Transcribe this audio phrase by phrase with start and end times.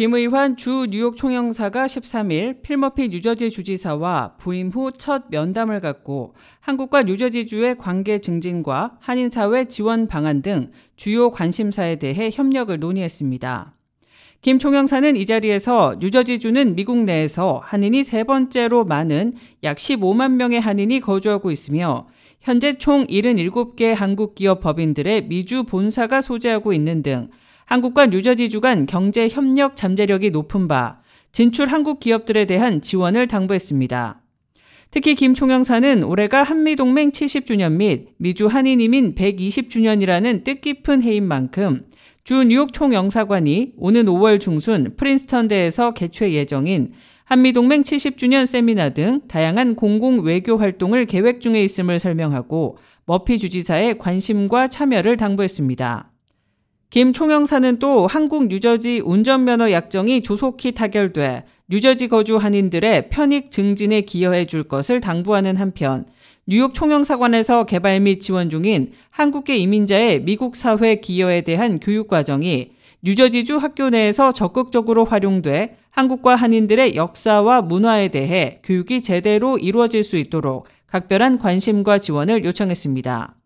[0.00, 7.76] 김의환 주 뉴욕 총영사가 13일 필머피 뉴저지 주지사와 부임 후 첫 면담을 갖고 한국과 뉴저지주의
[7.76, 13.74] 관계 증진과 한인사회 지원 방안 등 주요 관심사에 대해 협력을 논의했습니다.
[14.40, 20.98] 김 총영사는 이 자리에서 뉴저지주는 미국 내에서 한인이 세 번째로 많은 약 15만 명의 한인이
[21.00, 22.08] 거주하고 있으며
[22.40, 27.28] 현재 총 77개 한국 기업 법인들의 미주 본사가 소재하고 있는 등
[27.70, 30.98] 한국과 뉴저지주 간 경제 협력 잠재력이 높은 바
[31.30, 34.20] 진출 한국 기업들에 대한 지원을 당부했습니다.
[34.90, 41.84] 특히 김 총영사는 올해가 한미동맹 70주년 및 미주 한인이민 120주년이라는 뜻깊은 해인 만큼
[42.24, 46.90] 주 뉴욕 총영사관이 오는 5월 중순 프린스턴대에서 개최 예정인
[47.26, 54.66] 한미동맹 70주년 세미나 등 다양한 공공 외교 활동을 계획 중에 있음을 설명하고 머피 주지사의 관심과
[54.66, 56.09] 참여를 당부했습니다.
[56.90, 64.44] 김 총영사는 또 한국 뉴저지 운전면허 약정이 조속히 타결돼 뉴저지 거주 한인들의 편익 증진에 기여해
[64.44, 66.04] 줄 것을 당부하는 한편
[66.48, 73.58] 뉴욕 총영사관에서 개발 및 지원 중인 한국계 이민자의 미국 사회 기여에 대한 교육 과정이 뉴저지주
[73.58, 81.38] 학교 내에서 적극적으로 활용돼 한국과 한인들의 역사와 문화에 대해 교육이 제대로 이루어질 수 있도록 각별한
[81.38, 83.36] 관심과 지원을 요청했습니다.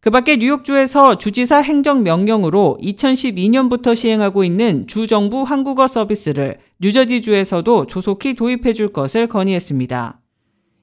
[0.00, 8.92] 그 밖에 뉴욕주에서 주지사 행정명령으로 2012년부터 시행하고 있는 주정부 한국어 서비스를 뉴저지주에서도 조속히 도입해 줄
[8.92, 10.20] 것을 건의했습니다.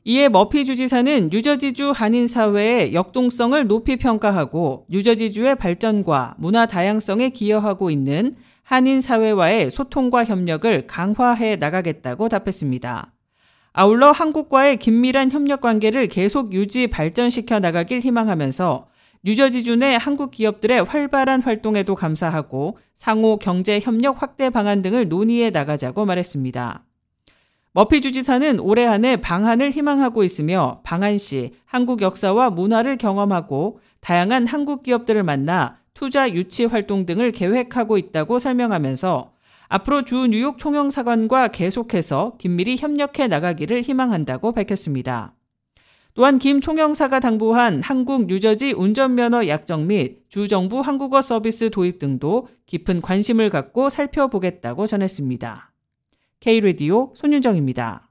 [0.03, 9.71] 이에 머피 주지사는 뉴저지주 한인사회의 역동성을 높이 평가하고 뉴저지주의 발전과 문화 다양성에 기여하고 있는 한인사회와의
[9.71, 13.13] 소통과 협력을 강화해 나가겠다고 답했습니다.
[13.71, 18.87] 아울러 한국과의 긴밀한 협력 관계를 계속 유지 발전시켜 나가길 희망하면서
[19.25, 26.05] 뉴저지주 내 한국 기업들의 활발한 활동에도 감사하고 상호 경제 협력 확대 방안 등을 논의해 나가자고
[26.05, 26.83] 말했습니다.
[27.73, 34.83] 머피 주지사는 올해 안에 방한을 희망하고 있으며 방한 시 한국 역사와 문화를 경험하고 다양한 한국
[34.83, 39.31] 기업들을 만나 투자 유치 활동 등을 계획하고 있다고 설명하면서
[39.69, 45.33] 앞으로 주 뉴욕 총영사관과 계속해서 긴밀히 협력해 나가기를 희망한다고 밝혔습니다.
[46.15, 53.01] 또한 김 총영사가 당부한 한국 뉴저지 운전면허 약정 및 주정부 한국어 서비스 도입 등도 깊은
[53.01, 55.73] 관심을 갖고 살펴보겠다고 전했습니다.
[56.39, 58.04] K-Radio 손윤정입니다.